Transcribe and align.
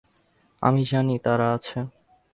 আমি 0.61 0.81
জানি 0.83 1.15
তারা 1.19 1.47
আছে। 1.53 1.77